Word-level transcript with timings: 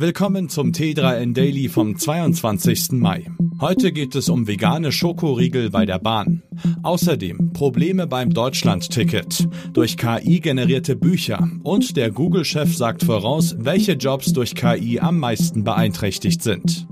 Willkommen 0.00 0.48
zum 0.48 0.70
T3N 0.70 1.34
Daily 1.34 1.68
vom 1.68 1.98
22. 1.98 2.92
Mai. 2.92 3.32
Heute 3.60 3.90
geht 3.90 4.14
es 4.14 4.28
um 4.28 4.46
vegane 4.46 4.92
Schokoriegel 4.92 5.70
bei 5.70 5.86
der 5.86 5.98
Bahn. 5.98 6.44
Außerdem 6.84 7.52
Probleme 7.52 8.06
beim 8.06 8.30
Deutschland-Ticket, 8.32 9.48
durch 9.72 9.96
KI 9.96 10.38
generierte 10.38 10.94
Bücher 10.94 11.50
und 11.64 11.96
der 11.96 12.12
Google-Chef 12.12 12.76
sagt 12.76 13.02
voraus, 13.02 13.56
welche 13.58 13.94
Jobs 13.94 14.32
durch 14.32 14.54
KI 14.54 15.00
am 15.00 15.18
meisten 15.18 15.64
beeinträchtigt 15.64 16.44
sind. 16.44 16.86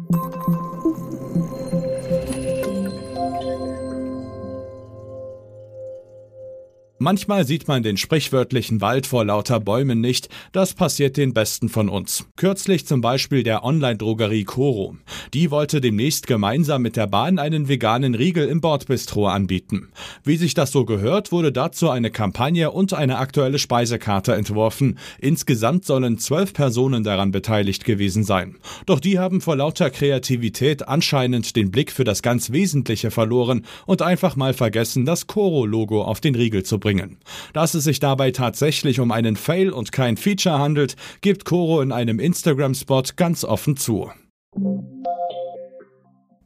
Manchmal 6.98 7.46
sieht 7.46 7.68
man 7.68 7.82
den 7.82 7.98
sprichwörtlichen 7.98 8.80
Wald 8.80 9.06
vor 9.06 9.22
lauter 9.22 9.60
Bäumen 9.60 10.00
nicht, 10.00 10.30
das 10.52 10.72
passiert 10.72 11.18
den 11.18 11.34
Besten 11.34 11.68
von 11.68 11.90
uns. 11.90 12.24
Kürzlich 12.36 12.86
zum 12.86 13.02
Beispiel 13.02 13.42
der 13.42 13.64
Online-Drogerie 13.64 14.44
Coro. 14.44 14.96
Die 15.34 15.50
wollte 15.50 15.82
demnächst 15.82 16.26
gemeinsam 16.26 16.80
mit 16.80 16.96
der 16.96 17.06
Bahn 17.06 17.38
einen 17.38 17.68
veganen 17.68 18.14
Riegel 18.14 18.48
im 18.48 18.62
Bordbistro 18.62 19.28
anbieten. 19.28 19.90
Wie 20.24 20.38
sich 20.38 20.54
das 20.54 20.72
so 20.72 20.86
gehört, 20.86 21.32
wurde 21.32 21.52
dazu 21.52 21.90
eine 21.90 22.10
Kampagne 22.10 22.70
und 22.70 22.94
eine 22.94 23.18
aktuelle 23.18 23.58
Speisekarte 23.58 24.34
entworfen. 24.34 24.98
Insgesamt 25.18 25.84
sollen 25.84 26.16
zwölf 26.16 26.54
Personen 26.54 27.04
daran 27.04 27.30
beteiligt 27.30 27.84
gewesen 27.84 28.24
sein. 28.24 28.56
Doch 28.86 29.00
die 29.00 29.18
haben 29.18 29.42
vor 29.42 29.56
lauter 29.56 29.90
Kreativität 29.90 30.88
anscheinend 30.88 31.56
den 31.56 31.70
Blick 31.70 31.92
für 31.92 32.04
das 32.04 32.22
ganz 32.22 32.52
Wesentliche 32.52 33.10
verloren 33.10 33.66
und 33.84 34.00
einfach 34.00 34.34
mal 34.34 34.54
vergessen, 34.54 35.04
das 35.04 35.26
Coro-Logo 35.26 36.02
auf 36.02 36.22
den 36.22 36.34
Riegel 36.34 36.62
zu 36.62 36.78
bringen 36.78 36.85
bringen. 36.86 37.18
Dass 37.52 37.74
es 37.74 37.82
sich 37.82 37.98
dabei 37.98 38.30
tatsächlich 38.30 39.00
um 39.00 39.10
einen 39.10 39.34
Fail 39.34 39.70
und 39.70 39.90
kein 39.90 40.16
Feature 40.16 40.60
handelt, 40.60 40.94
gibt 41.20 41.44
Koro 41.44 41.80
in 41.80 41.90
einem 41.90 42.20
Instagram-Spot 42.20 43.02
ganz 43.16 43.42
offen 43.42 43.76
zu. 43.76 44.12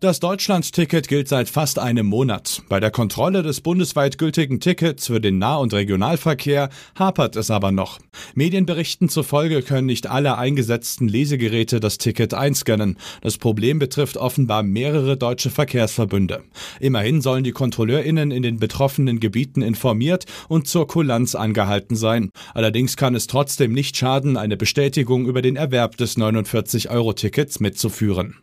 Das 0.00 0.18
Deutschland-Ticket 0.18 1.08
gilt 1.08 1.28
seit 1.28 1.50
fast 1.50 1.78
einem 1.78 2.06
Monat. 2.06 2.62
Bei 2.70 2.80
der 2.80 2.90
Kontrolle 2.90 3.42
des 3.42 3.60
bundesweit 3.60 4.16
gültigen 4.16 4.58
Tickets 4.58 5.08
für 5.08 5.20
den 5.20 5.36
Nah- 5.36 5.58
und 5.58 5.74
Regionalverkehr 5.74 6.70
hapert 6.98 7.36
es 7.36 7.50
aber 7.50 7.70
noch. 7.70 7.98
Medienberichten 8.34 9.10
zufolge 9.10 9.60
können 9.60 9.84
nicht 9.84 10.06
alle 10.06 10.38
eingesetzten 10.38 11.06
Lesegeräte 11.06 11.80
das 11.80 11.98
Ticket 11.98 12.32
einscannen. 12.32 12.96
Das 13.20 13.36
Problem 13.36 13.78
betrifft 13.78 14.16
offenbar 14.16 14.62
mehrere 14.62 15.18
deutsche 15.18 15.50
Verkehrsverbünde. 15.50 16.44
Immerhin 16.80 17.20
sollen 17.20 17.44
die 17.44 17.52
KontrolleurInnen 17.52 18.30
in 18.30 18.42
den 18.42 18.58
betroffenen 18.58 19.20
Gebieten 19.20 19.60
informiert 19.60 20.24
und 20.48 20.66
zur 20.66 20.86
Kulanz 20.86 21.34
angehalten 21.34 21.94
sein. 21.94 22.30
Allerdings 22.54 22.96
kann 22.96 23.14
es 23.14 23.26
trotzdem 23.26 23.74
nicht 23.74 23.98
schaden, 23.98 24.38
eine 24.38 24.56
Bestätigung 24.56 25.26
über 25.26 25.42
den 25.42 25.56
Erwerb 25.56 25.98
des 25.98 26.16
49-Euro-Tickets 26.16 27.60
mitzuführen. 27.60 28.38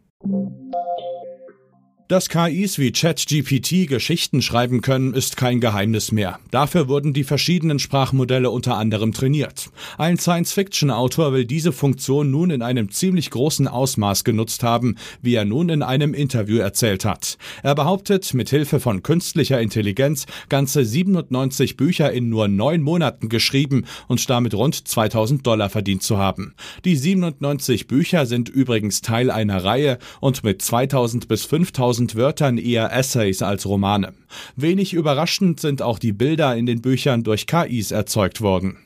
Dass 2.08 2.30
KIs 2.30 2.80
wie 2.80 2.94
ChatGPT 2.94 3.86
Geschichten 3.86 4.42
schreiben 4.42 4.80
können, 4.80 5.14
ist 5.14 5.36
kein 5.36 5.60
Geheimnis 5.60 6.14
mehr. 6.14 6.40
Dafür 6.52 6.88
wurden 6.88 7.12
die 7.12 7.26
verschiedenen 7.26 7.80
Sprachmodelle 7.80 8.50
unter 8.50 8.78
anderem 8.78 9.12
trainiert. 9.12 9.70
Ein 9.98 10.18
Science-Fiction-Autor 10.18 11.34
will 11.34 11.44
diese 11.44 11.74
Funktion 11.74 12.32
nun 12.32 12.50
in 12.50 12.62
einem 12.62 12.92
ziemlich 12.92 13.30
großen 13.30 13.68
Ausmaß 13.68 14.24
genutzt 14.24 14.64
haben, 14.64 14.96
wie 15.22 15.36
er 15.36 15.44
nun 15.44 15.68
in 15.68 15.84
einem 15.84 16.14
Interview 16.14 16.60
erzählt 16.60 17.04
hat. 17.04 17.38
Er 17.62 17.76
behauptet, 17.76 18.34
mit 18.34 18.50
Hilfe 18.50 18.80
von 18.80 19.04
künstlicher 19.04 19.60
Intelligenz 19.60 20.28
ganze 20.48 20.86
97 20.86 21.76
Bücher 21.76 22.14
in 22.14 22.30
nur 22.30 22.48
neun 22.48 22.84
Monaten 22.84 23.28
geschrieben 23.28 23.84
und 24.08 24.30
damit 24.30 24.54
rund 24.54 24.88
2000 24.88 25.46
Dollar 25.46 25.70
verdient 25.70 26.04
zu 26.04 26.18
haben. 26.18 26.54
Die 26.86 26.96
97 26.96 27.88
Bücher 27.88 28.26
sind 28.26 28.48
übrigens 28.48 29.02
Teil 29.02 29.30
einer 29.30 29.66
Reihe 29.66 29.98
und 30.22 30.46
mit 30.46 30.62
2000 30.62 31.28
bis 31.28 31.44
5000 31.44 31.97
1000 31.98 32.16
Wörtern 32.16 32.58
eher 32.60 32.92
Essays 32.92 33.42
als 33.42 33.66
Romane. 33.66 34.14
Wenig 34.56 34.94
überraschend 34.94 35.60
sind 35.60 35.82
auch 35.82 35.98
die 35.98 36.14
Bilder 36.14 36.56
in 36.56 36.68
den 36.68 36.82
Büchern 36.82 37.24
durch 37.24 37.48
KIs 37.48 37.92
erzeugt 37.92 38.40
worden. 38.42 38.78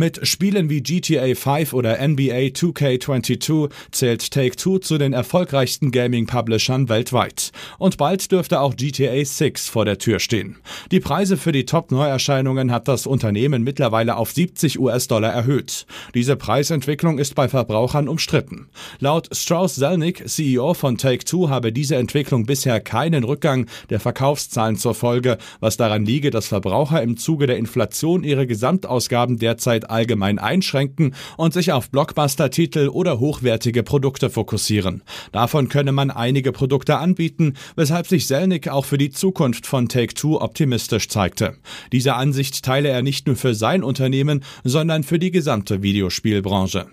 Mit 0.00 0.26
Spielen 0.26 0.70
wie 0.70 0.80
GTA 0.80 1.34
5 1.34 1.74
oder 1.74 1.98
NBA 1.98 2.54
2K22 2.56 3.68
zählt 3.90 4.30
Take-Two 4.30 4.78
zu 4.78 4.96
den 4.96 5.12
erfolgreichsten 5.12 5.90
Gaming-Publishern 5.90 6.88
weltweit. 6.88 7.52
Und 7.76 7.98
bald 7.98 8.32
dürfte 8.32 8.60
auch 8.60 8.76
GTA 8.76 9.22
6 9.22 9.68
vor 9.68 9.84
der 9.84 9.98
Tür 9.98 10.18
stehen. 10.18 10.56
Die 10.90 11.00
Preise 11.00 11.36
für 11.36 11.52
die 11.52 11.66
Top-Neuerscheinungen 11.66 12.72
hat 12.72 12.88
das 12.88 13.06
Unternehmen 13.06 13.62
mittlerweile 13.62 14.16
auf 14.16 14.32
70 14.32 14.80
US-Dollar 14.80 15.34
erhöht. 15.34 15.84
Diese 16.14 16.34
Preisentwicklung 16.34 17.18
ist 17.18 17.34
bei 17.34 17.50
Verbrauchern 17.50 18.08
umstritten. 18.08 18.68
Laut 19.00 19.28
Strauss 19.36 19.74
Zelnick, 19.74 20.26
CEO 20.26 20.72
von 20.72 20.96
Take-Two, 20.96 21.50
habe 21.50 21.74
diese 21.74 21.96
Entwicklung 21.96 22.46
bisher 22.46 22.80
keinen 22.80 23.22
Rückgang 23.22 23.66
der 23.90 24.00
Verkaufszahlen 24.00 24.76
zur 24.76 24.94
Folge, 24.94 25.36
was 25.60 25.76
daran 25.76 26.06
liege, 26.06 26.30
dass 26.30 26.46
Verbraucher 26.46 27.02
im 27.02 27.18
Zuge 27.18 27.46
der 27.46 27.58
Inflation 27.58 28.24
ihre 28.24 28.46
Gesamtausgaben 28.46 29.36
derzeit 29.36 29.89
allgemein 29.90 30.38
einschränken 30.38 31.14
und 31.36 31.52
sich 31.52 31.72
auf 31.72 31.90
Blockbuster-Titel 31.90 32.88
oder 32.88 33.20
hochwertige 33.20 33.82
Produkte 33.82 34.30
fokussieren. 34.30 35.02
Davon 35.32 35.68
könne 35.68 35.92
man 35.92 36.10
einige 36.10 36.52
Produkte 36.52 36.98
anbieten, 36.98 37.54
weshalb 37.76 38.06
sich 38.06 38.26
Selnick 38.26 38.68
auch 38.68 38.84
für 38.84 38.98
die 38.98 39.10
Zukunft 39.10 39.66
von 39.66 39.88
Take-Two 39.88 40.40
optimistisch 40.40 41.08
zeigte. 41.08 41.56
Diese 41.92 42.14
Ansicht 42.14 42.64
teile 42.64 42.88
er 42.88 43.02
nicht 43.02 43.26
nur 43.26 43.36
für 43.36 43.54
sein 43.54 43.82
Unternehmen, 43.82 44.44
sondern 44.64 45.02
für 45.02 45.18
die 45.18 45.30
gesamte 45.30 45.82
Videospielbranche. 45.82 46.86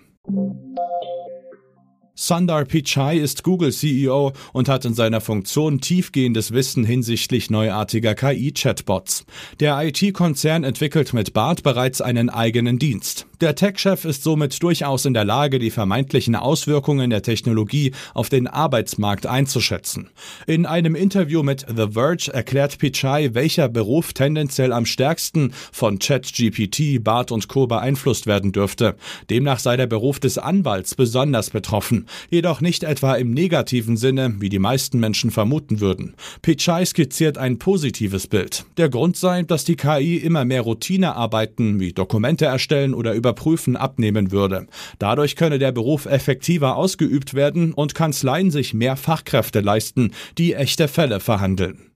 Sundar 2.20 2.64
Pichai 2.64 3.16
ist 3.16 3.44
Google-CEO 3.44 4.32
und 4.52 4.68
hat 4.68 4.84
in 4.84 4.92
seiner 4.92 5.20
Funktion 5.20 5.80
tiefgehendes 5.80 6.50
Wissen 6.50 6.82
hinsichtlich 6.82 7.48
neuartiger 7.48 8.16
KI-Chatbots. 8.16 9.24
Der 9.60 9.80
IT-Konzern 9.80 10.64
entwickelt 10.64 11.14
mit 11.14 11.32
BART 11.32 11.62
bereits 11.62 12.00
einen 12.00 12.28
eigenen 12.28 12.80
Dienst. 12.80 13.27
Der 13.40 13.54
Tech-Chef 13.54 14.04
ist 14.04 14.24
somit 14.24 14.60
durchaus 14.60 15.04
in 15.04 15.14
der 15.14 15.24
Lage, 15.24 15.60
die 15.60 15.70
vermeintlichen 15.70 16.34
Auswirkungen 16.34 17.08
der 17.08 17.22
Technologie 17.22 17.92
auf 18.12 18.28
den 18.28 18.48
Arbeitsmarkt 18.48 19.26
einzuschätzen. 19.26 20.10
In 20.48 20.66
einem 20.66 20.96
Interview 20.96 21.44
mit 21.44 21.64
The 21.68 21.92
Verge 21.92 22.32
erklärt 22.34 22.78
Pichai, 22.78 23.34
welcher 23.34 23.68
Beruf 23.68 24.12
tendenziell 24.12 24.72
am 24.72 24.86
stärksten 24.86 25.52
von 25.70 26.00
ChatGPT, 26.00 27.04
BART 27.04 27.30
und 27.30 27.46
Co. 27.46 27.68
beeinflusst 27.68 28.26
werden 28.26 28.50
dürfte. 28.50 28.96
Demnach 29.30 29.60
sei 29.60 29.76
der 29.76 29.86
Beruf 29.86 30.18
des 30.18 30.36
Anwalts 30.38 30.96
besonders 30.96 31.50
betroffen, 31.50 32.06
jedoch 32.30 32.60
nicht 32.60 32.82
etwa 32.82 33.14
im 33.14 33.30
negativen 33.30 33.96
Sinne, 33.96 34.34
wie 34.40 34.48
die 34.48 34.58
meisten 34.58 34.98
Menschen 34.98 35.30
vermuten 35.30 35.78
würden. 35.78 36.14
Pichai 36.42 36.84
skizziert 36.84 37.38
ein 37.38 37.60
positives 37.60 38.26
Bild. 38.26 38.64
Der 38.78 38.88
Grund 38.88 39.16
sei, 39.16 39.44
dass 39.44 39.64
die 39.64 39.76
KI 39.76 40.16
immer 40.16 40.44
mehr 40.44 40.62
Routinearbeiten 40.62 41.78
wie 41.78 41.92
Dokumente 41.92 42.44
erstellen 42.44 42.94
oder 42.94 43.14
über 43.14 43.27
Überprüfen 43.28 43.76
abnehmen 43.76 44.32
würde. 44.32 44.66
Dadurch 44.98 45.36
könne 45.36 45.58
der 45.58 45.70
Beruf 45.70 46.06
effektiver 46.06 46.76
ausgeübt 46.76 47.34
werden 47.34 47.74
und 47.74 47.94
Kanzleien 47.94 48.50
sich 48.50 48.72
mehr 48.72 48.96
Fachkräfte 48.96 49.60
leisten, 49.60 50.12
die 50.38 50.54
echte 50.54 50.88
Fälle 50.88 51.20
verhandeln. 51.20 51.92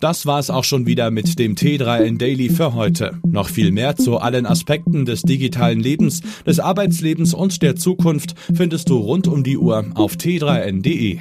Das 0.00 0.26
war 0.26 0.40
es 0.40 0.50
auch 0.50 0.64
schon 0.64 0.86
wieder 0.86 1.12
mit 1.12 1.38
dem 1.38 1.54
T3N 1.54 2.18
Daily 2.18 2.50
für 2.50 2.74
heute. 2.74 3.20
Noch 3.24 3.48
viel 3.48 3.70
mehr 3.70 3.94
zu 3.94 4.18
allen 4.18 4.46
Aspekten 4.46 5.04
des 5.04 5.22
digitalen 5.22 5.78
Lebens, 5.78 6.20
des 6.44 6.58
Arbeitslebens 6.58 7.32
und 7.32 7.62
der 7.62 7.76
Zukunft 7.76 8.34
findest 8.52 8.88
du 8.90 8.96
rund 8.96 9.28
um 9.28 9.44
die 9.44 9.56
Uhr 9.56 9.84
auf 9.94 10.14
t3n.de. 10.14 11.18